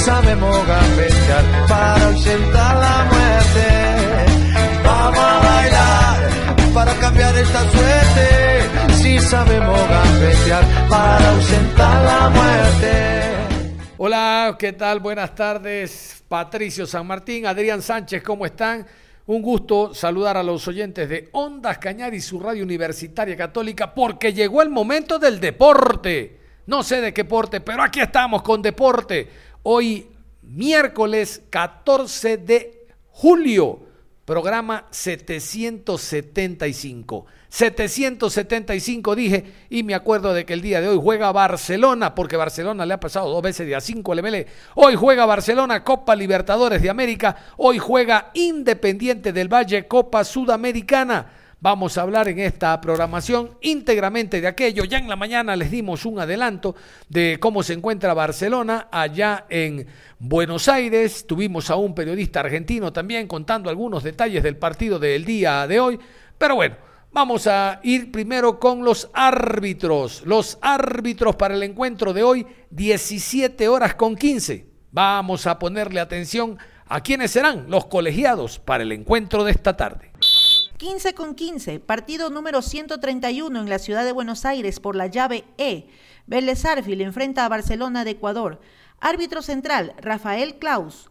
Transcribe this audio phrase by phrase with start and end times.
[0.00, 3.68] Sabemos gambetear para ausentar la muerte.
[4.82, 8.94] Vamos a bailar para cambiar esta suerte.
[8.94, 13.30] Si sabemos gambetear para ausentar la muerte.
[13.98, 15.00] Hola, ¿qué tal?
[15.00, 16.24] Buenas tardes.
[16.28, 18.86] Patricio San Martín, Adrián Sánchez, ¿cómo están?
[19.26, 24.32] Un gusto saludar a los oyentes de Ondas Cañar y su radio universitaria católica porque
[24.32, 26.40] llegó el momento del deporte.
[26.66, 29.28] No sé de qué deporte, pero aquí estamos con deporte.
[29.62, 30.06] Hoy,
[30.42, 33.80] miércoles 14 de julio,
[34.24, 37.26] programa 775.
[37.50, 42.86] 775 dije, y me acuerdo de que el día de hoy juega Barcelona, porque Barcelona
[42.86, 44.46] le ha pasado dos veces de a 5 al ML.
[44.76, 51.39] Hoy juega Barcelona Copa Libertadores de América, hoy juega Independiente del Valle Copa Sudamericana.
[51.62, 54.84] Vamos a hablar en esta programación íntegramente de aquello.
[54.84, 56.74] Ya en la mañana les dimos un adelanto
[57.10, 59.86] de cómo se encuentra Barcelona allá en
[60.18, 61.26] Buenos Aires.
[61.26, 66.00] Tuvimos a un periodista argentino también contando algunos detalles del partido del día de hoy.
[66.38, 66.76] Pero bueno,
[67.12, 70.22] vamos a ir primero con los árbitros.
[70.24, 74.66] Los árbitros para el encuentro de hoy, 17 horas con 15.
[74.92, 80.09] Vamos a ponerle atención a quiénes serán los colegiados para el encuentro de esta tarde.
[80.80, 85.44] 15 con 15, partido número 131 en la ciudad de Buenos Aires por la llave
[85.58, 85.88] E.
[86.26, 88.62] Vélez Arfil enfrenta a Barcelona de Ecuador.
[88.98, 91.10] Árbitro central, Rafael Klaus.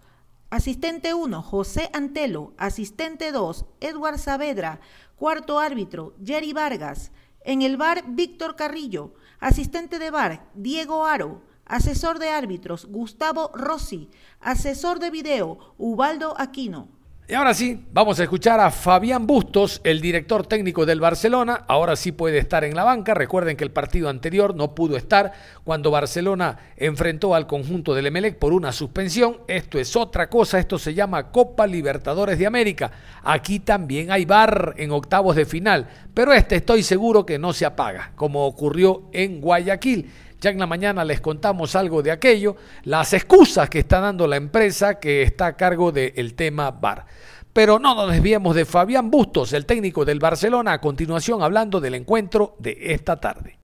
[0.50, 2.52] Asistente 1, José Antelo.
[2.58, 4.80] Asistente 2, Edward Saavedra.
[5.16, 7.12] Cuarto árbitro, Jerry Vargas.
[7.42, 9.14] En el bar, Víctor Carrillo.
[9.40, 11.44] Asistente de bar, Diego Aro.
[11.66, 14.10] Asesor de árbitros, Gustavo Rossi.
[14.40, 16.99] Asesor de video, Ubaldo Aquino.
[17.30, 21.64] Y ahora sí, vamos a escuchar a Fabián Bustos, el director técnico del Barcelona.
[21.68, 23.14] Ahora sí puede estar en la banca.
[23.14, 25.32] Recuerden que el partido anterior no pudo estar
[25.64, 29.42] cuando Barcelona enfrentó al conjunto del Emelec por una suspensión.
[29.48, 32.90] Esto es otra cosa, esto se llama Copa Libertadores de América.
[33.24, 37.64] Aquí también hay bar en octavos de final, pero este estoy seguro que no se
[37.68, 40.10] apaga, como ocurrió en Guayaquil.
[40.42, 42.56] Ya en la mañana les contamos algo de aquello,
[42.86, 47.06] las excusas que está dando la empresa que está a cargo del tema VAR.
[47.52, 51.96] Pero no nos desviemos de Fabián Bustos, el técnico del Barcelona, a continuación hablando del
[51.96, 53.60] encuentro de esta tarde.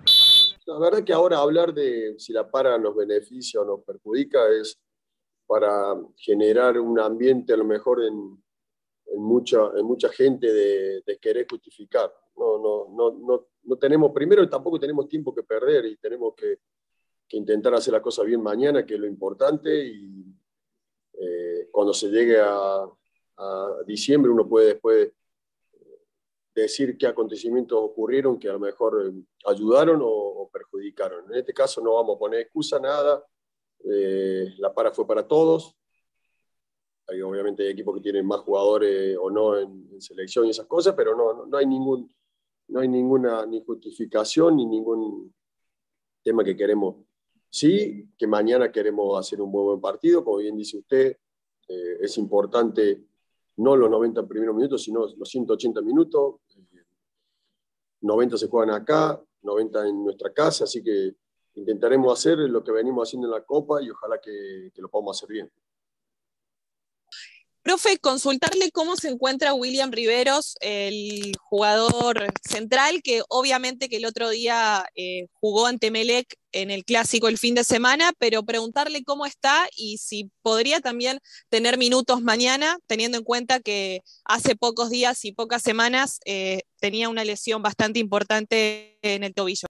[0.65, 4.77] La verdad que ahora hablar de si la para nos beneficia o nos perjudica es
[5.47, 8.37] para generar un ambiente a lo mejor en,
[9.15, 12.11] mucha, en mucha gente de querer justificar.
[12.37, 16.59] No, no, no, no, no tenemos, primero tampoco tenemos tiempo que perder y tenemos que,
[17.31, 20.23] intentar hacer la cosa bien mañana, que es lo importante, y
[21.19, 22.87] eh, cuando se llegue a,
[23.85, 25.11] diciembre uno puede después
[26.53, 29.11] decir qué acontecimientos ocurrieron que a lo mejor eh,
[29.45, 31.25] ayudaron o, perjudicaron.
[31.33, 33.25] En este caso no vamos a poner excusa, nada,
[33.83, 35.75] eh, la para fue para todos,
[37.07, 40.93] hay, obviamente hay equipos que tienen más jugadores o no en, selección y esas cosas,
[40.95, 42.14] pero no, no hay ningún
[42.67, 45.33] no hay ninguna ni justificación ni ningún
[46.23, 46.95] tema que queremos.
[47.49, 51.17] Sí, que mañana queremos hacer un buen, partido, como bien dice usted,
[51.67, 53.05] eh, es importante
[53.57, 56.35] no los 90 primeros minutos, sino los 180 minutos.
[58.01, 61.15] 90 se juegan acá, 90 en nuestra casa, así que
[61.55, 65.17] intentaremos hacer lo que venimos haciendo en la Copa y ojalá que, que lo podamos
[65.17, 65.51] hacer bien.
[67.65, 74.29] Profe, consultarle cómo se encuentra William Riveros, el jugador central, que obviamente que el otro
[74.29, 79.25] día eh, jugó ante Melec en el clásico el fin de semana, pero preguntarle cómo
[79.25, 81.17] está y si podría también
[81.49, 87.09] tener minutos mañana, teniendo en cuenta que hace pocos días y pocas semanas eh, tenía
[87.09, 89.65] una lesión bastante importante en el tobillo.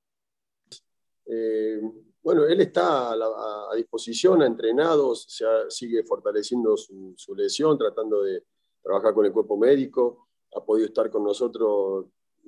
[1.27, 1.79] Eh,
[2.25, 8.43] bueno, él está a, disposición, ha entrenado, se sigue fortaleciendo su, lesión, tratando de
[8.81, 12.07] trabajar con el cuerpo médico, ha podido estar con nosotros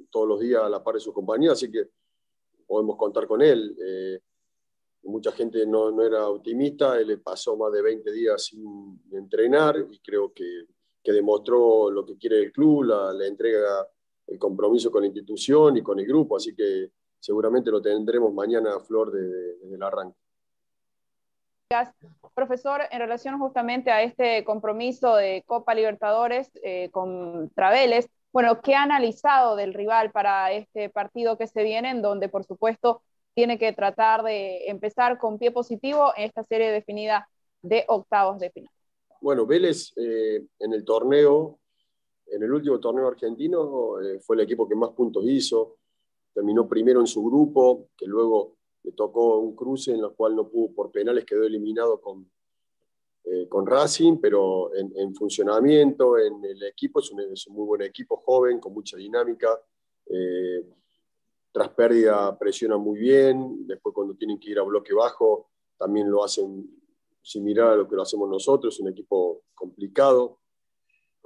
[0.09, 1.91] todos los días a la par de su compañía, así que
[2.65, 3.77] podemos contar con él.
[3.79, 4.19] Eh,
[5.03, 10.33] mucha gente no, era optimista, él pasó más de 20 días sin entrenar y creo
[10.33, 10.65] que,
[11.03, 13.88] que demostró lo que quiere el club, la, la entrega,
[14.25, 18.75] el compromiso con la institución y con el grupo, así que seguramente lo tendremos mañana
[18.75, 20.18] a flor desde de, el arranque.
[22.34, 28.75] Profesor, en relación justamente a este compromiso de Copa Libertadores eh, contra Vélez, bueno, ¿qué
[28.75, 33.02] ha analizado del rival para este partido que se viene, en donde por supuesto
[33.34, 37.28] tiene que tratar de empezar con pie positivo en esta serie definida
[37.62, 38.72] de octavos de final?
[39.22, 41.60] Bueno, Vélez eh, en el torneo,
[42.28, 45.78] en el último torneo argentino, eh, fue el equipo que más puntos hizo,
[46.38, 50.48] terminó primero en su grupo, que luego le tocó un cruce en el cual no
[50.48, 52.30] pudo por penales, quedó eliminado con,
[53.24, 58.18] eh, con Racing, pero en, funcionamiento, en el equipo, es un, un, muy buen equipo
[58.18, 59.50] joven, con mucha dinámica.
[60.06, 60.63] Eh,
[61.51, 66.24] tras pérdida presiona muy bien, después cuando tienen que ir a bloque bajo también lo
[66.24, 66.69] hacen
[67.19, 70.38] similar a lo que lo hacemos nosotros, un equipo complicado.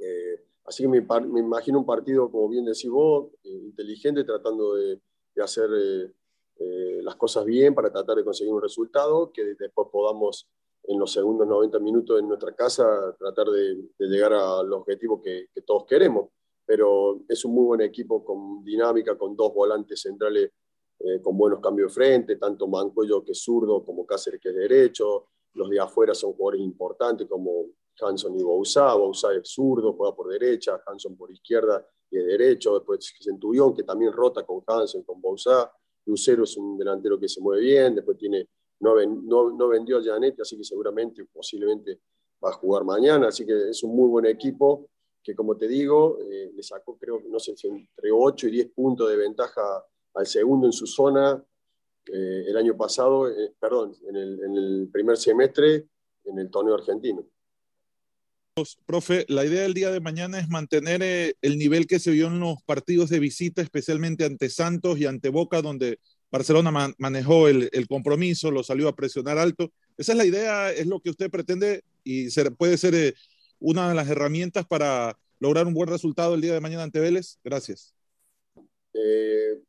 [0.02, 0.98] Eh, así que me,
[1.40, 5.02] imagino un partido, como bien decís vos, inteligente, tratando de,
[5.42, 10.50] hacer eh, las cosas bien para tratar de conseguir un resultado, que después podamos
[10.84, 15.62] en los segundos 90 minutos en nuestra casa tratar de, llegar al objetivo que, que,
[15.62, 16.30] todos queremos.
[16.66, 20.52] Pero es un muy buen equipo con dinámica, con dos volantes centrales
[21.04, 24.56] eh, con buenos cambios de frente, tanto Mancuello que es zurdo como Cáceres que es
[24.56, 25.26] derecho.
[25.54, 27.66] Los de afuera son jugadores importantes como
[28.00, 28.94] Hanson y Bouzá.
[28.96, 32.76] Bouzá es zurdo, juega por derecha, Hanson por izquierda y de derecho.
[32.76, 35.72] Después Centurión que también rota con Hanson, con Bouzá.
[36.06, 38.48] Lucero es un delantero que se mueve bien, después tiene,
[38.80, 42.00] no, vendió a Janetti, así que seguramente, posiblemente
[42.44, 44.90] va a jugar mañana, así que es un muy buen equipo
[45.24, 49.08] que como te digo, eh, le sacó creo, no sé entre 8 y 10 puntos
[49.08, 49.62] de ventaja
[50.16, 51.40] al segundo en su zona
[52.08, 55.88] eh, el año pasado, eh, perdón, en el primer semestre
[56.26, 57.26] en el torneo argentino.
[58.86, 62.28] Profe, la idea del día de mañana es mantener eh, el nivel que se vio
[62.28, 66.00] en los partidos de visita, especialmente ante Santos y ante Boca, donde
[66.30, 69.72] Barcelona man manejó el, compromiso, lo salió a presionar alto.
[69.98, 72.28] Esa es la idea, es lo que usted pretende y
[72.58, 73.14] puede ser eh,
[73.60, 77.40] una de las herramientas para lograr un buen resultado el día de mañana ante Vélez.
[77.46, 77.96] Gracias.
[78.94, 79.62] Eh,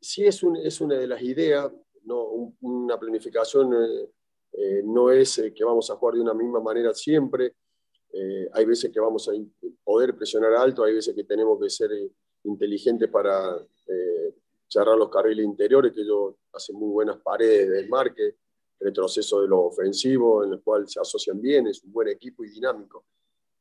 [0.00, 1.70] sí, es, es, una de las ideas,
[2.02, 3.70] no, un, una planificación
[4.84, 7.54] no es que vamos a jugar de una misma manera siempre
[8.16, 9.32] eh, hay veces que vamos a
[9.82, 12.10] poder presionar alto, hay veces que tenemos que ser eh,
[12.44, 13.56] inteligentes para
[13.88, 14.34] eh,
[14.68, 18.36] cerrar los carriles interiores, que ellos hacen muy buenas paredes de desmarque,
[18.78, 22.50] retroceso de lo ofensivo, en el cual se asocian bien, es un buen equipo y
[22.50, 23.04] dinámico.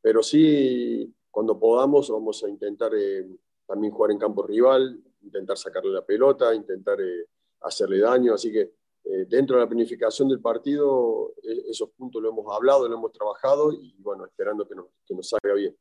[0.01, 3.25] Pero sí, cuando podamos, vamos a intentar eh,
[3.65, 7.25] también jugar en campo rival, intentar sacarle la pelota, intentar eh,
[7.61, 8.71] hacerle daño, así que
[9.05, 13.11] eh, dentro de la planificación del partido, eh, esos puntos lo hemos hablado, lo hemos
[13.11, 15.75] trabajado y bueno, esperando que nos, que nos salga bien.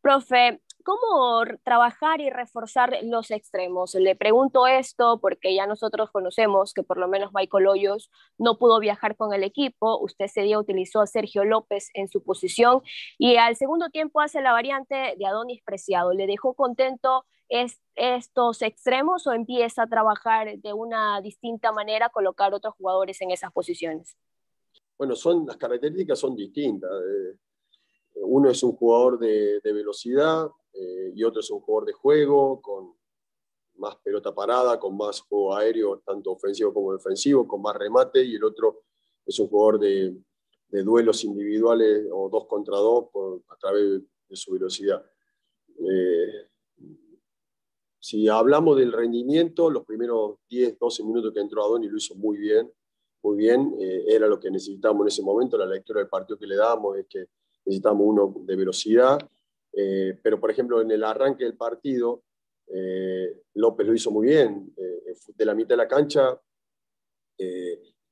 [0.00, 3.94] Profe, ¿cómo trabajar y reforzar los extremos?
[3.94, 8.08] Le pregunto esto porque ya nosotros conocemos que por lo menos Michael Hoyos
[8.38, 9.98] no pudo viajar con el equipo.
[9.98, 12.82] Usted ese día utilizó a Sergio López en su posición
[13.18, 16.12] y al segundo tiempo hace la variante de Adonis Preciado.
[16.12, 22.54] ¿Le dejó contento es, estos extremos o empieza a trabajar de una distinta manera, colocar
[22.54, 24.16] otros jugadores en esas posiciones?
[24.96, 26.90] Bueno, son, las características son distintas.
[26.90, 27.38] Eh,
[28.22, 32.94] uno es un jugador de, velocidad eh, y otro es un jugador de juego, con
[33.76, 38.34] más pelota parada, con más juego aéreo, tanto ofensivo como defensivo, con más remate, y
[38.34, 38.82] el otro
[39.24, 40.16] es un jugador de,
[40.68, 45.04] de duelos individuales o dos contra dos por, a través de su velocidad.
[45.78, 46.48] Eh,
[48.08, 52.38] si hablamos del rendimiento, los primeros 10, 12 minutos que entró Adoni lo hizo muy
[52.38, 52.72] bien,
[53.22, 56.46] muy bien, eh, era lo que necesitábamos en ese momento, la lectura del partido que
[56.46, 57.26] le damos es que
[57.66, 59.18] necesitamos uno de velocidad,
[59.74, 62.22] eh, pero por ejemplo en el arranque del partido,
[62.68, 66.40] eh, López lo hizo muy bien, de la mitad de la cancha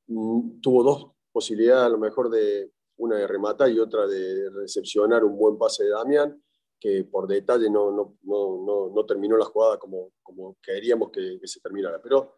[0.09, 5.25] mm, tuvo dos posibilidades a lo mejor de una de rematar y otra de recepcionar
[5.25, 6.43] un buen pase de Damián,
[6.79, 11.47] que por detalle no, no, no, no terminó la jugada como, como queríamos que, que,
[11.47, 12.01] se terminara.
[12.03, 12.35] Pero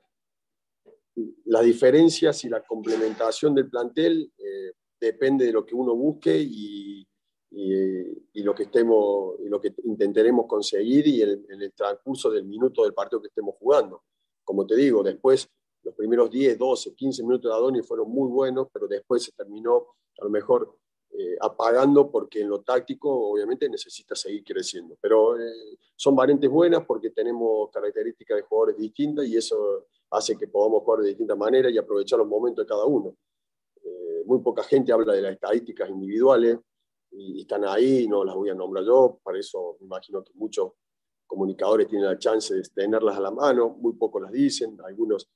[1.47, 7.07] las diferencias y la complementación del plantel eh, depende de lo que uno busque y,
[7.51, 8.03] y,
[8.33, 12.85] y, lo que estemos, lo que intentaremos conseguir y el, en el transcurso del minuto
[12.85, 14.03] del partido que estemos jugando.
[14.45, 15.49] Como te digo, después
[15.83, 19.95] los primeros 10, 12, 15 minutos de Adoni fueron muy buenos, pero después se terminó
[20.21, 20.79] a lo mejor
[21.11, 24.97] eh, apagando porque en lo táctico obviamente necesita seguir creciendo.
[25.01, 30.49] Pero eh, son variantes buenas porque tenemos características de jugadores distintas y eso hace que
[30.49, 33.17] podamos jugar de distintas maneras y aprovechar los momentos de cada uno.
[33.83, 36.59] Eh, muy poca gente habla de las estadísticas individuales.
[37.11, 40.73] y, están ahí, no las voy a nombrar yo, para eso me imagino que muchos
[41.27, 45.27] comunicadores tienen la chance de tenerlas a la mano, muy pocos las dicen, algunos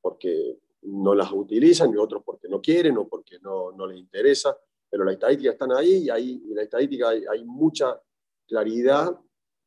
[0.00, 4.56] porque no las utilizan y otros porque no quieren o porque no, no les interesa,
[4.90, 8.00] pero las estadísticas están ahí y ahí en la estadística hay, mucha
[8.46, 9.18] claridad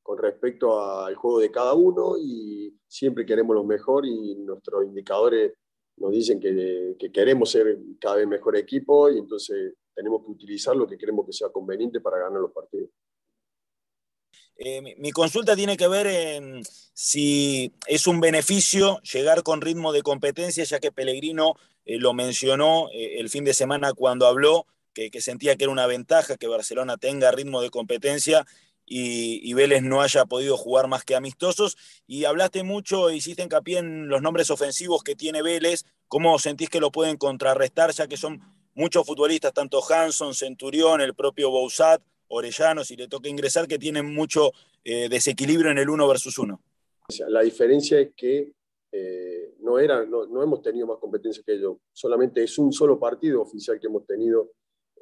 [0.02, 5.54] con respecto al juego de cada uno y siempre queremos lo mejor y nuestros indicadores
[5.98, 10.76] nos dicen que, que, queremos ser cada vez mejor equipo y entonces tenemos que utilizar
[10.76, 12.90] lo que queremos que sea conveniente para ganar los partidos.
[14.56, 16.64] Eh, mi, consulta tiene que ver en
[16.94, 22.90] si es un beneficio llegar con ritmo de competencia, ya que Pellegrino eh, lo mencionó
[22.94, 26.98] eh, el fin de semana cuando habló, que, sentía que era una ventaja que Barcelona
[26.98, 28.46] tenga ritmo de competencia
[28.86, 31.78] y, Vélez no haya podido jugar más que amistosos.
[32.06, 36.80] Y hablaste mucho, hiciste hincapié en los nombres ofensivos que tiene Vélez, cómo sentís que
[36.80, 38.42] lo pueden contrarrestar, ya que son
[38.76, 44.14] muchos futbolistas, tanto Hanson, Centurión, el propio Bouzat, Orellano, si le toca ingresar, que tienen
[44.14, 44.52] mucho
[44.84, 46.62] eh, desequilibrio en el uno versus uno.
[47.28, 48.54] La diferencia es que
[48.92, 53.00] eh, no, era, no, no, hemos tenido más competencia que ellos, solamente es un solo
[53.00, 54.52] partido oficial que hemos tenido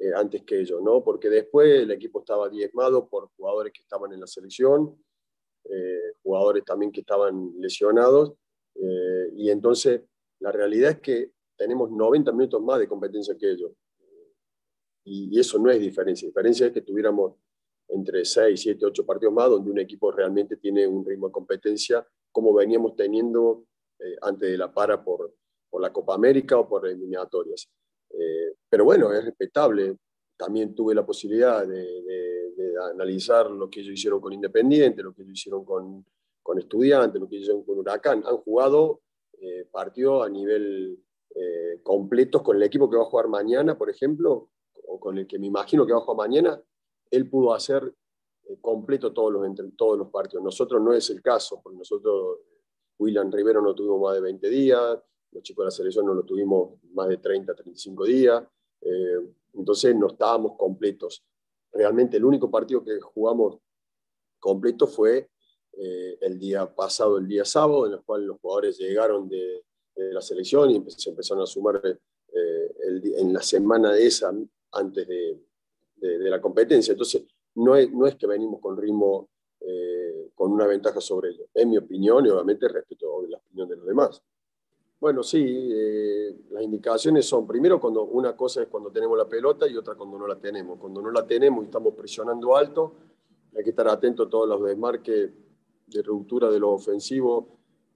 [0.02, 1.04] eh, antes que ellos, ¿no?
[1.04, 5.00] Porque después el equipo estaba diezmado por jugadores que estaban en la selección,
[5.62, 8.32] eh, jugadores también que estaban lesionados,
[8.74, 10.02] eh, y entonces
[10.40, 13.70] la realidad es que tenemos 90 minutos más de competencia que ellos.
[15.04, 16.26] Y, eso no es diferencia.
[16.26, 17.34] La diferencia es que tuviéramos
[17.86, 22.04] entre 6, 7, 8 partidos más donde un equipo realmente tiene un ritmo de competencia
[22.32, 23.66] como veníamos teniendo
[24.22, 25.32] antes de la para por,
[25.70, 27.70] por la Copa América o por eliminatorias.
[28.10, 29.98] Eh, pero bueno, es respetable.
[30.34, 32.54] También tuve la posibilidad de,
[32.90, 36.06] analizar lo que ellos hicieron con Independiente, lo que ellos hicieron con,
[36.42, 38.22] con Estudiantes, lo que ellos hicieron con Huracán.
[38.26, 39.02] Han jugado
[39.34, 40.98] eh, partidos a nivel
[41.34, 44.48] eh, completos con el equipo que va a jugar mañana, por ejemplo,
[44.86, 46.58] o con el que me imagino que va a jugar mañana.
[47.10, 47.94] Él pudo hacer
[48.48, 50.42] eh, completo todos los, entre, todos los partidos.
[50.42, 52.38] Nosotros no es el caso, porque nosotros,
[52.98, 54.98] William Rivero no tuvimos más de 20 días,
[55.30, 58.42] los chicos de la selección no lo tuvimos más de 30, 35 días,
[58.82, 59.18] eh,
[59.54, 61.24] entonces no estábamos completos.
[61.72, 63.58] Realmente el único partido que jugamos
[64.38, 65.28] completo fue
[65.74, 70.22] eh, el día pasado, el día sábado, en el cual los jugadores llegaron de, la
[70.22, 72.74] selección y se empezaron a sumar eh,
[73.18, 74.32] en la semana de esa,
[74.72, 75.38] antes de,
[76.00, 76.92] la competencia.
[76.92, 77.24] Entonces,
[77.54, 79.28] no es, que venimos con ritmo,
[80.34, 81.46] con una ventaja sobre ellos.
[81.54, 84.22] Es mi opinión y obviamente respeto la opinión de los demás.
[85.02, 89.66] Bueno, sí, eh, las indicaciones son, primero, cuando una cosa es cuando tenemos la pelota
[89.66, 90.78] y otra cuando no la tenemos.
[90.78, 92.92] Cuando no la tenemos y estamos presionando alto,
[93.56, 95.32] hay que estar atento a todos los desmarques
[95.88, 97.46] de ruptura de los ofensivos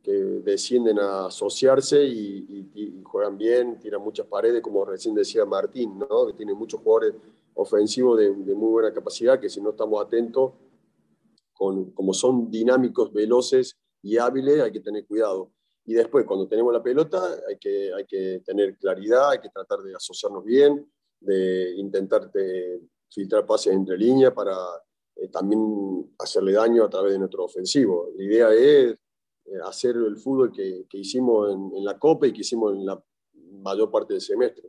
[0.03, 6.27] que descienden a asociarse y, juegan bien, tiran muchas paredes, como recién decía Martín, ¿no?
[6.27, 7.15] que tiene muchos jugadores
[7.55, 10.55] ofensivos de, muy buena capacidad, que si no estamos atentos,
[11.55, 15.53] con, como son dinámicos, veloces y hábiles, hay que tener cuidado.
[15.87, 19.79] Y después, cuando tenemos la pelota, hay que, hay que tener claridad, hay que tratar
[19.81, 20.91] de asociarnos bien,
[21.21, 22.31] de intentar
[23.09, 24.57] filtrar pases entre líneas para
[25.15, 28.11] eh, también hacerle daño a través de nuestro ofensivo.
[28.17, 32.33] La idea es eh, hacer el fútbol que, que hicimos en, en, la Copa y
[32.33, 33.01] que hicimos en la
[33.63, 34.69] mayor parte del semestre.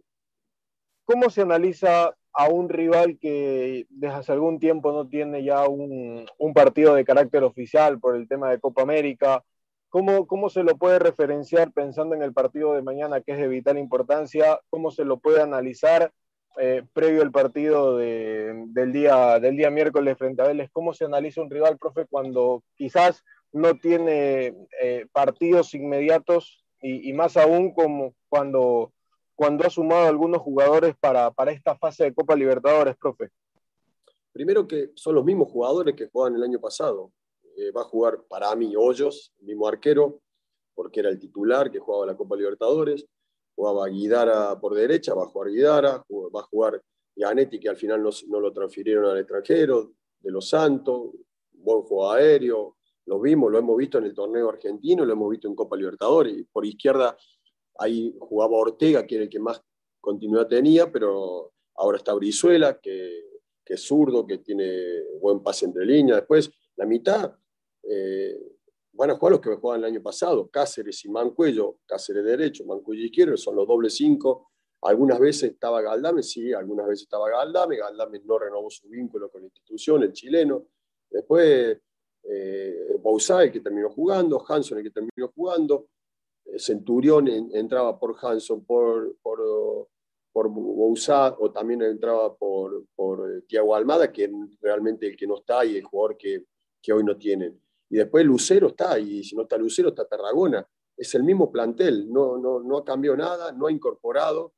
[1.03, 6.27] ¿Cómo se analiza a un rival que desde hace algún tiempo no tiene ya un,
[6.37, 9.43] un partido de carácter oficial por el tema de Copa América?
[9.89, 13.47] ¿Cómo, ¿Cómo se lo puede referenciar pensando en el partido de mañana que es de
[13.47, 14.59] vital importancia?
[14.69, 16.11] ¿Cómo se lo puede analizar
[16.59, 20.69] eh, previo al partido de, del, día, del día miércoles frente a Vélez?
[20.73, 27.37] ¿Cómo se analiza un rival, profe, cuando quizás no tiene eh, partidos inmediatos y, más
[27.37, 28.93] aún como cuando,
[29.35, 33.29] cuando ha sumado algunos jugadores para, para esta fase de Copa Libertadores, profe?
[34.31, 37.11] Primero que son los mismos jugadores que jugaban el año pasado.
[37.57, 40.21] Eh, va a jugar para mí Hoyos, el mismo arquero,
[40.75, 43.03] porque era el titular que jugaba la Copa Libertadores.
[43.55, 46.79] Jugaba Guidara por derecha, va a Guidara, va a jugar
[47.15, 51.13] Gianetti, que al final no, no lo transfirieron al extranjero, de los Santos,
[51.51, 55.47] buen juego aéreo, lo vimos, lo hemos visto en el torneo argentino, lo hemos visto
[55.47, 56.45] en Copa Libertadores.
[56.51, 57.17] Por izquierda
[57.79, 59.59] ahí jugaba Ortega, que era el que más
[59.99, 65.85] continuidad tenía, pero ahora está Brizuela, que, que es zurdo, que tiene buen pase entre
[65.85, 66.17] líneas.
[66.17, 67.33] Después, la mitad
[67.89, 68.39] eh,
[68.97, 73.55] jugar los que jugaban el año pasado, Cáceres y Mancuello, Cáceres derecho, Mancuello izquierdo, son
[73.55, 74.51] los dobles cinco.
[74.81, 79.41] Algunas veces estaba Galdame, sí, algunas veces estaba Galdame, Galdame no renovó su vínculo con
[79.41, 80.67] la institución, el chileno.
[81.09, 81.79] Después
[82.23, 85.87] eh, que terminó jugando, Hanson el que terminó jugando,
[86.45, 89.89] eh, Centurión entraba por Hanson, por, por,
[90.31, 94.29] por Bouzá o también entraba por, por eh, Tiago Almada, que
[94.61, 96.45] realmente el que no está y el jugador que,
[96.81, 97.59] que hoy no tienen.
[97.89, 100.67] Y después Lucero está, y si no está Lucero, está Tarragona.
[100.95, 104.53] Es el mismo plantel, no, no, no ha cambiado nada, no ha incorporado,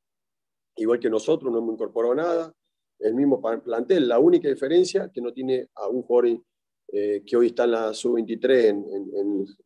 [0.76, 2.54] igual que nosotros no hemos incorporado nada,
[2.98, 4.08] el mismo plantel.
[4.08, 6.40] La única diferencia que no tiene a un jugador
[6.92, 9.56] eh, que hoy está en la sub-23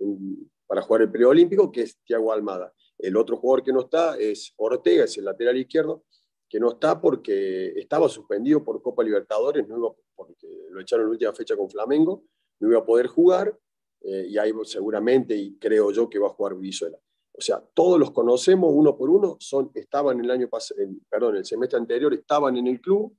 [0.66, 2.72] para jugar el preolímpico, que es Tiago Almada.
[2.98, 6.04] El otro jugador que no está es Ortega, es el lateral izquierdo,
[6.48, 11.12] que no está porque estaba suspendido por Copa Libertadores, no porque lo echaron en la
[11.12, 12.24] última fecha con Flamengo,
[12.60, 13.58] no iba a poder jugar,
[14.02, 16.98] eh, y ahí seguramente, y creo yo, que va a jugar Brizuela.
[17.32, 21.44] O sea, todos los conocemos uno por uno, son, estaban el año pasado, perdón, el
[21.44, 23.16] semestre anterior estaban en el club,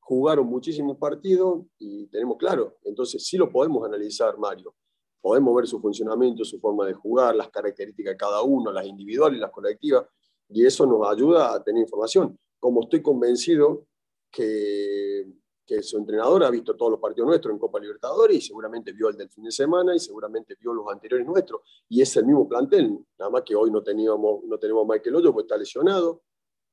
[0.00, 4.74] jugaron muchísimos partidos y tenemos claro, entonces sí lo podemos analizar, Mario
[5.20, 9.40] podemos ver su funcionamiento, su forma de jugar, las características de cada uno, las individuales,
[9.40, 10.06] las colectivas,
[10.48, 12.38] y eso nos ayuda a tener información.
[12.58, 13.86] Como estoy convencido
[14.30, 15.26] que,
[15.68, 19.10] que su entrenador ha visto todos los partidos nuestros en Copa Libertadores y seguramente vio
[19.10, 21.60] el del fin de semana y seguramente vio los anteriores nuestros,
[21.90, 25.16] y es el mismo plantel, nada más que hoy no, teníamos, no tenemos a Michael
[25.16, 26.22] Hoyo porque está lesionado,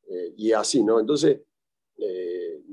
[0.07, 0.97] eh, y así, ¿no?
[0.99, 1.41] Entonces,
[1.97, 2.63] eh,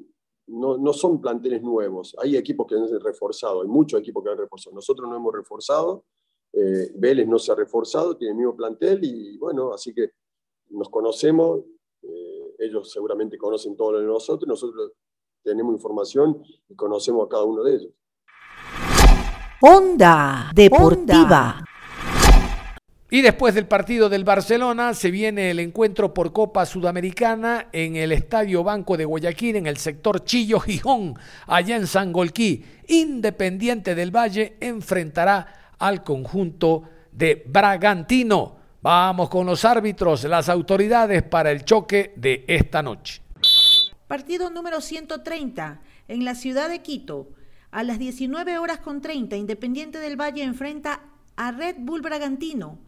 [0.47, 2.14] no, no, son planteles nuevos.
[2.19, 4.75] Hay equipos que han reforzado, hay muchos equipos que han reforzado.
[4.75, 6.05] Nosotros no hemos reforzado,
[6.52, 10.11] eh, Vélez no se ha reforzado, tiene el mismo plantel y bueno, así que
[10.71, 11.62] nos conocemos,
[12.02, 14.93] eh, ellos seguramente conocen todo lo de nosotros, nosotros
[15.42, 17.92] tenemos información y conocemos a cada uno de ellos.
[19.61, 21.64] Onda Deportiva.
[23.11, 28.11] Y después del partido del Barcelona se viene el encuentro por Copa Sudamericana en el
[28.11, 31.14] Estadio Banco de Guayaquil, en el sector Chillo Gijón,
[31.46, 32.64] allá en Sangolquí.
[32.88, 38.56] Independiente del Valle enfrentará al conjunto de Bragantino.
[38.80, 43.22] Vamos con los árbitros, las autoridades para el choque de esta noche.
[44.12, 47.31] Partido número 130 en la ciudad de Quito.
[47.71, 51.00] A las 19 horas con 30, Independiente del Valle enfrenta
[51.35, 52.79] a Red Bull Bragantino.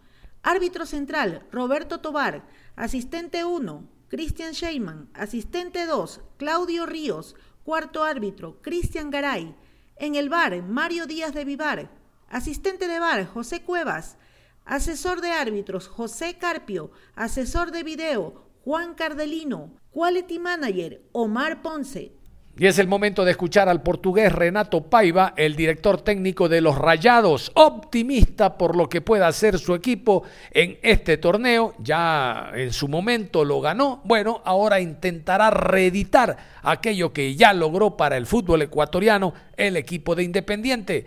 [0.42, 2.46] Árbitro central, Roberto Tobar.
[2.76, 5.08] Asistente 1, Cristian Sheyman.
[5.14, 7.37] Asistente 2, Claudio Ríos.
[7.64, 9.56] Cuarto árbitro, Cristian Garay.
[9.96, 11.90] En el bar, Mario Díaz de Vivar.
[12.28, 14.18] Asistente de bar, José Cuevas.
[14.66, 16.90] Asesor de árbitros, José Carpio.
[17.14, 19.72] Asesor de video, Juan Cardelino.
[19.90, 22.12] Quality Manager, Omar Ponce.
[22.57, 26.79] Y es el momento de escuchar al portugués Renato Paiva, el director técnico de los
[26.79, 31.74] Rayados, optimista por lo que pueda hacer su equipo en este torneo.
[31.79, 34.00] Ya en su momento lo ganó.
[34.05, 40.22] Bueno, ahora intentará reeditar aquello que ya logró para el fútbol ecuatoriano el equipo de
[40.22, 41.07] Independiente.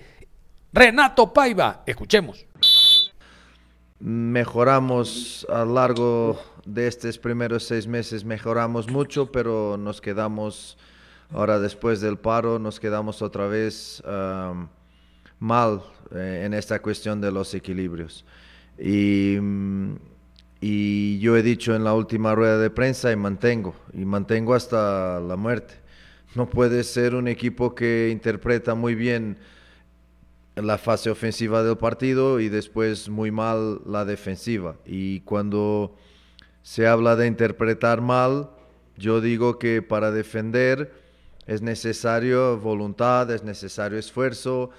[0.74, 2.46] Renato Paiva, escuchemos.
[4.00, 10.77] Mejoramos a lo largo de estos primeros seis meses, mejoramos mucho, pero nos quedamos
[11.32, 14.01] Ahora después del paro nos quedamos otra vez
[15.39, 15.84] mal
[16.15, 18.23] eh, en esta cuestión de los equilibrios.
[18.80, 19.38] Y,
[20.62, 25.19] y, yo he dicho en la última rueda de prensa y mantengo, y mantengo hasta
[25.19, 25.75] la muerte.
[26.34, 29.38] No puede ser un equipo que interpreta muy bien
[30.56, 34.77] la fase ofensiva del partido y después muy mal la defensiva.
[34.86, 35.95] Y cuando
[36.67, 38.49] se habla de interpretar mal,
[38.97, 40.91] yo digo que para defender
[41.45, 44.71] es necesario voluntad, es necesario esfuerzo,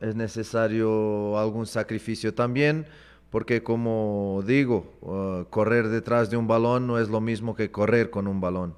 [0.00, 2.86] es necesario algún sacrificio también,
[3.30, 8.10] porque como digo, uh, correr detrás de un balón no es lo mismo que correr
[8.10, 8.74] con un balón.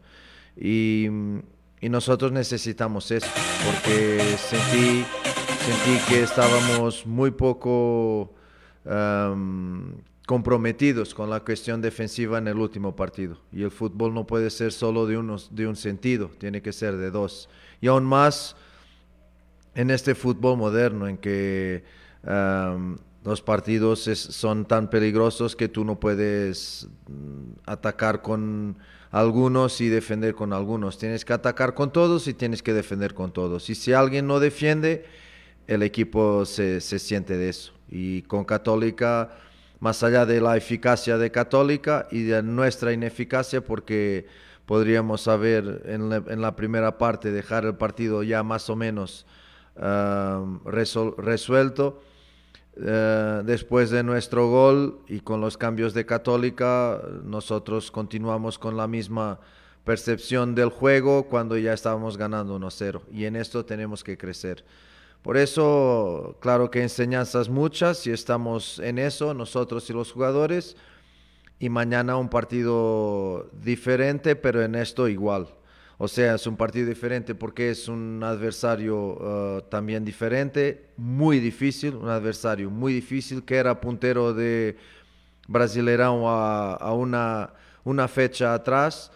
[0.54, 1.09] Y,
[1.80, 3.30] nosotros necesitamos eso,
[3.64, 5.06] porque sentí,
[5.64, 8.35] sentí que estábamos muy poco...
[10.26, 13.38] comprometidos con la cuestión defensiva en el último partido.
[13.52, 16.96] Y el fútbol no puede ser solo de, unos, de un sentido, tiene que ser
[16.96, 17.48] de dos.
[17.80, 18.56] Y aún más
[19.76, 21.84] en este fútbol moderno en que
[23.24, 28.78] los partidos son tan peligrosos que tú no puedes mm, atacar con
[29.10, 30.98] algunos y defender con algunos.
[30.98, 33.70] Tienes que atacar con todos y tienes que defender con todos.
[33.70, 35.04] Y si alguien no defiende,
[35.68, 37.72] el equipo se, se siente de eso.
[37.88, 39.30] Y con Católica
[39.80, 44.26] más allá de la eficacia de Católica y de nuestra ineficacia, porque
[44.66, 49.26] podríamos haber en la, primera parte dejar el partido ya más o menos
[49.76, 52.02] um, resuelto.
[52.78, 58.86] Uh, después de nuestro gol y con los cambios de Católica, nosotros continuamos con la
[58.86, 59.40] misma
[59.82, 64.64] percepción del juego cuando ya estábamos ganando 1-0 y en esto tenemos que crecer.
[65.22, 70.76] Por eso, claro que enseñanzas muchas y estamos en eso, nosotros y los jugadores.
[71.59, 75.48] y mañana un partido diferente, pero en esto igual.
[75.98, 81.94] O sea, es un partido diferente porque es un adversario uh, también diferente, muy difícil,
[81.94, 84.76] un adversario muy difícil que era puntero de
[85.48, 87.50] Brasileirão a, a una,
[87.85, 89.11] una fecha atrás.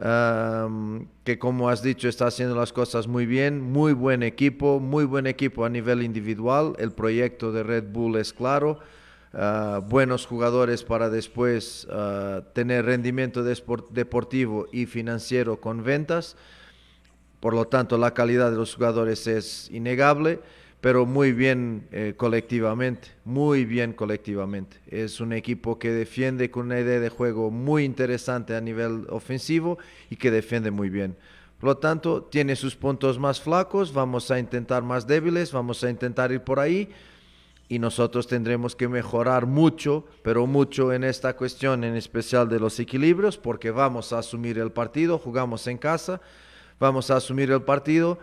[0.00, 5.26] Que como has dicho está haciendo las cosas muy bien, muy buen equipo, muy buen
[5.26, 8.78] equipo a nivel individual, el proyecto de Red Bull es claro,
[9.34, 16.34] uh, buenos jugadores para después uh, tener rendimiento deportivo y financiero con ventas,
[17.38, 20.40] por lo tanto la calidad de los jugadores es innegable
[20.80, 24.78] pero muy bien eh, colectivamente, muy bien colectivamente.
[24.86, 29.78] Es un equipo que defiende con una idea de juego muy interesante a nivel ofensivo
[30.08, 31.16] y que defiende muy bien.
[31.58, 35.90] Por lo tanto, tiene sus puntos más flacos, vamos a intentar más débiles, vamos a
[35.90, 36.88] intentar ir por ahí
[37.68, 42.80] y nosotros tendremos que mejorar mucho, pero mucho en esta cuestión, en especial de los
[42.80, 46.22] equilibrios, porque vamos a asumir el partido, jugamos en casa,
[46.80, 48.18] vamos a asumir el partido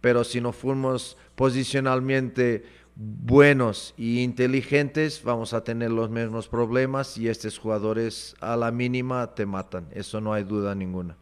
[0.00, 2.64] pero si no fuimos posicionalmente
[2.96, 9.34] buenos e inteligentes, vamos a tener los mismos problemas y estos jugadores a la mínima
[9.34, 9.88] te matan.
[9.94, 11.16] Eso no hay duda ninguna.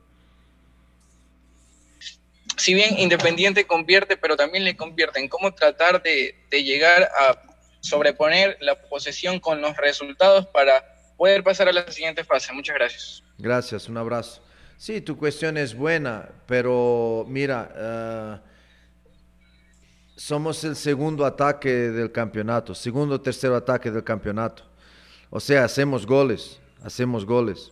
[2.57, 7.41] Si bien Independiente convierte, pero también le convierten, ¿cómo tratar de, de llegar a
[7.81, 10.85] sobreponer la posesión con los resultados para
[11.17, 12.53] poder pasar a la siguiente fase?
[12.53, 13.23] Muchas gracias.
[13.39, 14.43] Gracias, un abrazo.
[14.77, 18.48] Sí, tu cuestión es buena, pero mira, uh,
[20.19, 24.65] somos el segundo ataque del campeonato, segundo o tercero ataque del campeonato.
[25.31, 27.71] O sea, hacemos goles, hacemos goles.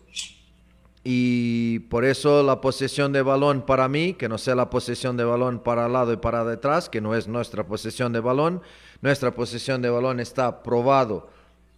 [1.03, 5.25] Y por eso la posesión de balón para mí, que no sea la posesión de
[5.25, 8.63] balón para al lado y para detrás, que no es nuestra posesión de balón,
[9.03, 11.29] nuestra posesión de balón está probado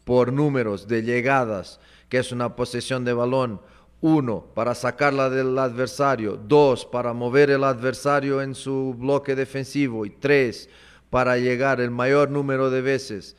[0.05, 3.61] por números de llegadas, que es una posesión de balón
[4.01, 6.37] uno, para sacarla del adversario.
[6.37, 10.07] Dos, para mover el adversario en su bloque defensivo.
[10.07, 10.69] Y tres,
[11.11, 13.37] para llegar el mayor número de veces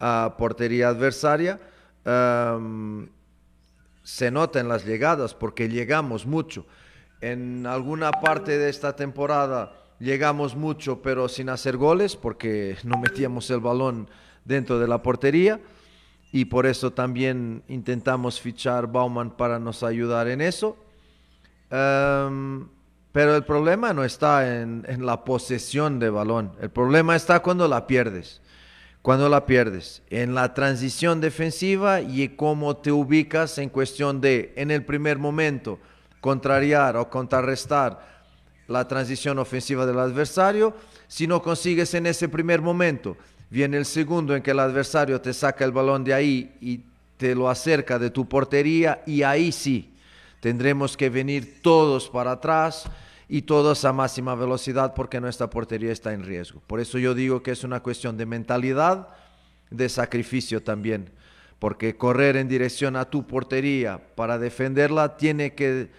[0.00, 1.60] a portería adversaria.
[4.02, 6.66] se nota en las llegadas porque llegamos mucho.
[7.20, 13.48] En alguna parte de esta temporada llegamos mucho pero sin hacer goles porque no metíamos
[13.50, 14.08] el balón
[14.44, 15.60] dentro de la portería
[16.32, 20.76] y por eso también intentamos fichar Bauman para nos ayudar en eso.
[21.70, 22.66] Em,
[23.12, 27.68] pero el problema no está en, en, la posesión de balón, el problema está cuando
[27.68, 28.40] la pierdes.
[29.02, 34.70] Cuando la pierdes, en la transición defensiva y cómo te ubicas en cuestión de, en
[34.70, 35.80] el primer momento,
[36.20, 38.12] contrariar o contrarrestar
[38.68, 40.74] la transición ofensiva del adversario.
[41.08, 43.16] Si no consigues en ese primer momento
[43.52, 46.80] Viene el segundo en que el adversario te saca el balón de ahí y
[47.18, 49.92] te lo acerca de tu portería y ahí sí
[50.40, 52.86] tendremos que venir todos para atrás
[53.28, 56.62] y todos a máxima velocidad porque nuestra portería está en riesgo.
[56.66, 59.08] Por eso yo digo que es una cuestión de mentalidad,
[59.70, 61.10] de sacrificio también,
[61.58, 65.90] porque correr en dirección a tu portería para defenderla tiene que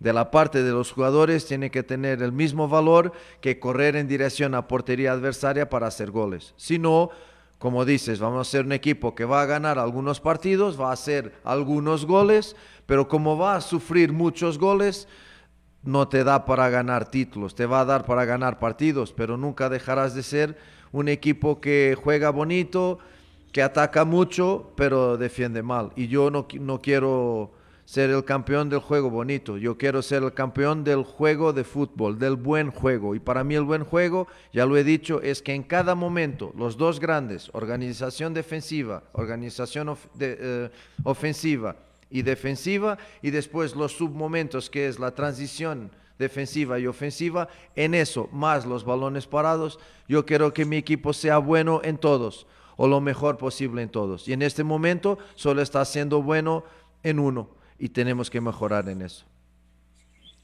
[0.00, 4.08] de la parte de los jugadores tiene que tener el mismo valor que correr en
[4.08, 6.54] dirección a portería adversaria para hacer goles.
[6.56, 7.10] Si no,
[7.58, 10.92] como dices, vamos a ser un equipo que va a ganar algunos partidos, va a
[10.94, 12.54] hacer algunos goles,
[12.86, 15.08] pero como va a sufrir muchos goles,
[15.82, 19.68] no te da para ganar títulos, te va a dar para ganar partidos, pero nunca
[19.68, 20.58] dejarás de ser
[20.92, 22.98] un equipo que juega bonito,
[23.52, 25.92] que ataca mucho, pero defiende mal.
[25.96, 27.52] Y yo no, no quiero
[27.88, 32.18] ser el campeón del juego bonito, yo quiero ser el campeón del juego de fútbol,
[32.18, 33.14] del buen juego.
[33.14, 36.52] Y para mí el buen juego, ya lo he dicho, es que en cada momento
[36.54, 40.68] los dos grandes, organización defensiva, organización eh,
[41.02, 41.76] ofensiva
[42.10, 48.28] y defensiva, y después los submomentos que es la transición defensiva y ofensiva, en eso,
[48.32, 52.46] más los balones parados, yo quiero que mi equipo sea bueno en todos
[52.76, 54.28] o lo mejor posible en todos.
[54.28, 56.64] Y en este momento solo está siendo bueno
[57.02, 59.24] en uno y tenemos que mejorar en eso.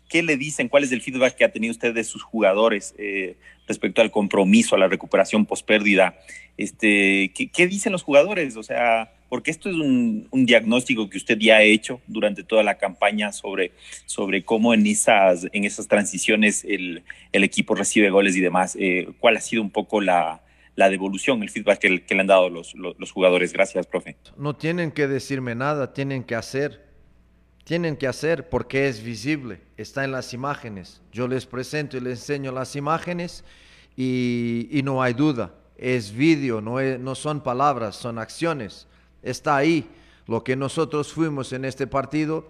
[0.09, 0.69] ¿Qué le dicen?
[0.69, 4.77] ¿Cuál es el feedback que ha tenido usted de sus jugadores eh, respecto al compromiso,
[4.77, 6.19] a la recuperación pospérdida?
[6.57, 8.57] Este, ¿qué, dicen los jugadores?
[8.57, 12.77] O sea, porque esto es un, diagnóstico que usted ya ha hecho durante toda la
[12.77, 13.73] campaña sobre,
[14.07, 18.77] sobre cómo en esas, en esas transiciones el, equipo recibe goles y demás.
[18.79, 20.43] Eh, ¿Cuál ha sido un poco la,
[20.77, 23.53] devolución, el feedback que, que, le han dado los, los jugadores?
[23.53, 24.17] Gracias, profe.
[24.37, 26.94] No tienen que decirme nada, tienen que hacer
[27.65, 31.01] tienen que hacer porque es visible, está en las imágenes.
[31.13, 33.43] Yo les presento y les enseño las imágenes
[33.97, 38.87] y, no hay duda, es vídeo, no, no son palabras, son acciones,
[39.23, 39.89] está ahí.
[40.27, 42.47] lo que nosotros fuimos en este partido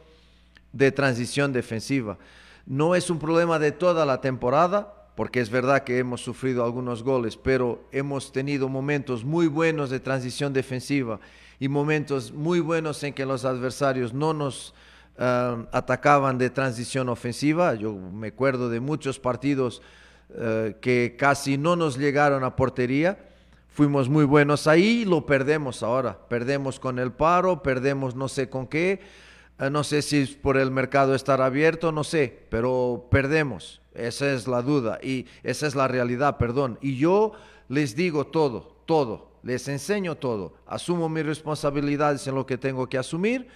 [0.72, 2.18] de transición defensiva.
[2.66, 7.03] No es un problema de toda la temporada, porque es verdad que hemos sufrido algunos
[7.03, 11.20] goles, pero hemos tenido momentos muy buenos de transición defensiva
[11.61, 14.74] y momentos muy buenos en que los adversarios no nos
[15.16, 17.74] atacaban de transición ofensiva.
[17.74, 19.83] Yo me acuerdo de muchos partidos
[20.31, 23.18] uh, que casi no nos llegaron a portería.
[23.68, 26.18] Fuimos muy buenos ahí lo perdemos ahora.
[26.29, 29.00] Perdemos con el paro, perdemos no sé con qué.
[29.61, 33.81] Uh, no sé si por el mercado estar abierto, no sé, pero perdemos.
[33.94, 36.79] Esa es la duda y esa es la realidad, perdón.
[36.81, 37.33] Y yo
[37.68, 42.98] les digo todo, todo, les enseño todo, asumo mis responsabilidades en lo que tengo que
[42.98, 43.48] asumir,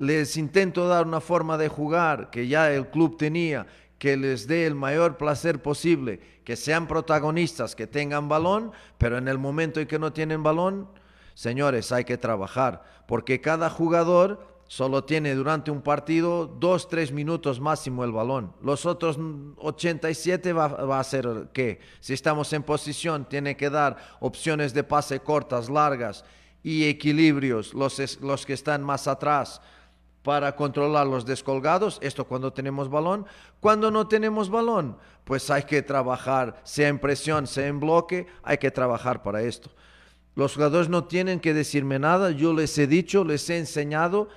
[0.00, 3.66] les intento dar una forma de jugar que ya el club tenía,
[3.98, 9.28] que les dé el mayor placer posible, que sean protagonistas, que tengan balón, pero en
[9.28, 10.88] el momento en que no tienen balón,
[11.34, 17.60] señores, hay que trabajar, porque cada jugador solo tiene durante un partido dos, tres minutos
[17.60, 18.54] máximo el balón.
[18.62, 19.18] Los otros
[19.58, 24.82] 87 va, va, a ser que si estamos en posición, tiene que dar opciones de
[24.82, 26.24] pase cortas, largas
[26.62, 29.60] y equilibrios, los, los que están más atrás
[30.22, 33.26] para controlar los descolgados, esto cuando tenemos balón.
[33.60, 38.58] Cuando no tenemos balón, pues hay que trabajar, sea en presión, sea en bloque, hay
[38.58, 39.70] que trabajar para esto.
[40.34, 44.28] Los jugadores no tienen que decirme nada, yo les he dicho, les he enseñado,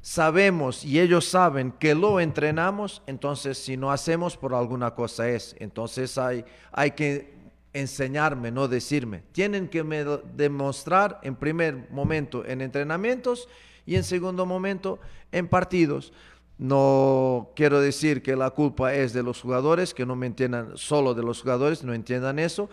[0.00, 5.56] sabemos y ellos saben que lo entrenamos, entonces si no hacemos por alguna cosa es.
[5.58, 7.34] Entonces hay, hay que
[7.72, 9.22] enseñarme, no decirme.
[9.32, 13.48] Tienen que me demostrar en primer momento en entrenamientos
[13.92, 14.98] y en segundo momento
[15.32, 16.14] en partidos.
[16.56, 21.12] No quiero decir que la culpa es de los jugadores, que no me entiendan solo
[21.12, 22.70] de los jugadores, no entiendan eso,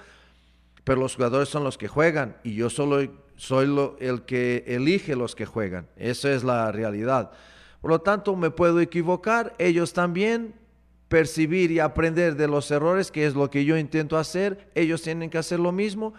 [0.86, 3.06] pero los jugadores son los que juegan y yo solo
[3.36, 5.88] soy el que elige los que juegan.
[5.98, 7.32] Esa es la realidad.
[7.82, 10.54] Por lo tanto, me puedo equivocar, ellos también,
[11.10, 15.30] percibir y aprender de los errores, que es lo que yo intento hacer, ellos tienen
[15.30, 16.14] que hacer lo mismo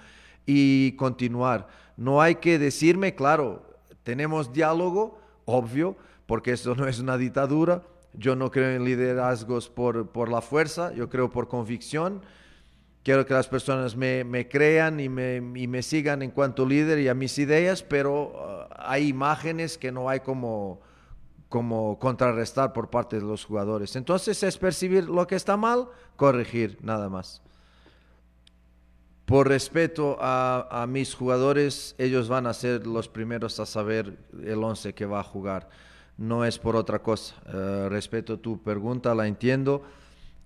[0.45, 1.69] y continuar.
[1.97, 3.70] No hay que decirme, claro,
[4.03, 7.83] tenemos diálogo, obvio, porque esto no es una dictadura.
[8.13, 12.23] Yo no creo en liderazgos por, por la fuerza, yo creo por convicción
[13.03, 16.99] quiero que las personas me, me crean y me, y me, sigan en cuanto líder
[16.99, 20.81] y a mis ideas, pero uh, hay imágenes que no hay como,
[21.49, 23.97] como contrarrestar por parte de los jugadores.
[23.97, 27.43] Entonces es percibir lo que está mal, corregir, nada más.
[29.31, 34.63] Por respeto a, a mis jugadores, ellos van a ser los primeros a saber el
[34.63, 35.71] 11 que va a jugar.
[36.19, 37.37] No es por otra cosa.
[37.47, 39.83] Uh, respeto tu pregunta, la entiendo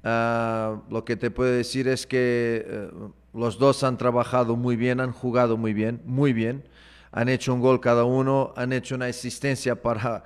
[0.04, 5.00] Uh, lo que te puedo decir es que uh, los dos han trabajado muy bien,
[5.00, 6.68] han jugado muy bien, muy bien.
[7.10, 10.24] Han hecho un gol cada uno, han hecho una asistencia para,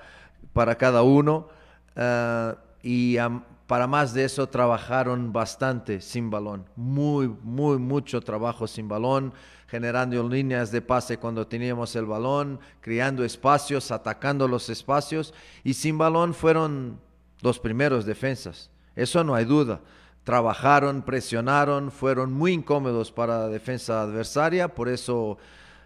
[0.52, 1.48] para cada uno.
[1.96, 6.64] Uh, y um, para más de eso trabajaron bastante sin balón.
[6.74, 9.32] Muy, muy, mucho trabajo sin balón,
[9.68, 15.32] generando líneas de pase cuando teníamos el balón, creando espacios, atacando los espacios.
[15.62, 16.98] Y sin balón fueron
[17.42, 19.80] los primeros defensas eso no hay duda.
[20.24, 25.38] Trabajaron, presionaron, fueron muy incómodos para la defensa adversaria, por eso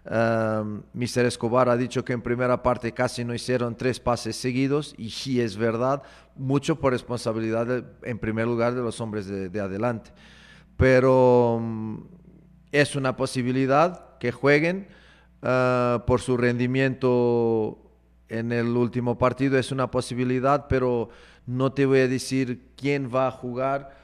[0.04, 1.26] um, Mr.
[1.26, 5.40] Escobar ha dicho que en primera parte casi no hicieron tres pases seguidos y sí
[5.40, 6.02] es verdad,
[6.36, 10.10] mucho por responsabilidad de, en primer lugar de los hombres de, de adelante.
[10.76, 12.06] Pero um,
[12.72, 14.88] es una posibilidad que jueguen
[15.42, 17.78] uh, por su rendimiento
[18.28, 21.10] en el último partido, es una posibilidad, pero
[21.46, 24.01] no te voy a decir quién va a jugar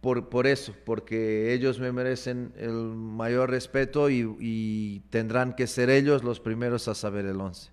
[0.00, 5.90] por, por eso, porque ellos me merecen el mayor respeto y, y tendrán que ser
[5.90, 7.70] ellos los primeros a saber el once.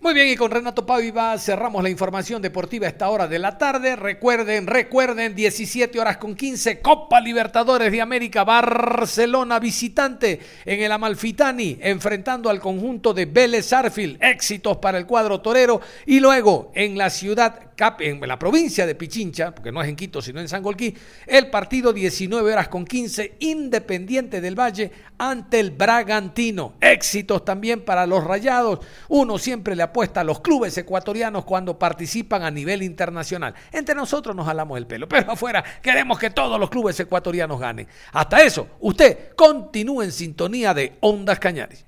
[0.00, 3.58] Muy bien, y con Renato Paviva cerramos la información deportiva a esta hora de la
[3.58, 3.96] tarde.
[3.96, 11.78] Recuerden, recuerden, 17 horas con 15, Copa Libertadores de América, Barcelona visitante en el Amalfitani,
[11.82, 14.22] enfrentando al conjunto de Vélez Arfield.
[14.22, 15.80] Éxitos para el cuadro torero.
[16.06, 17.67] Y luego en la ciudad
[18.00, 20.94] en la provincia de Pichincha, porque no es en Quito, sino en Sangolquí,
[21.26, 26.74] el partido 19 horas con 15, Independiente del Valle ante el Bragantino.
[26.80, 28.80] Éxitos también para los rayados.
[29.08, 33.54] Uno siempre le apuesta a los clubes ecuatorianos cuando participan a nivel internacional.
[33.70, 37.86] Entre nosotros nos jalamos el pelo, pero afuera queremos que todos los clubes ecuatorianos ganen.
[38.12, 41.87] Hasta eso, usted continúe en sintonía de Ondas Cañares.